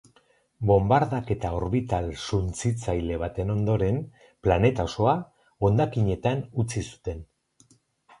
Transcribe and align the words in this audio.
Bonbardaketa 0.69 1.49
orbital 1.57 2.07
suntsitzaile 2.21 3.19
baten 3.23 3.53
ondoren, 3.55 3.99
planeta 4.47 4.87
osoa, 4.93 5.13
hondakinetan 5.69 6.43
utzi 6.65 6.85
zuten. 6.87 7.23